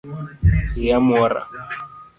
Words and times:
Iya 0.81 0.97
mwora 1.05 1.39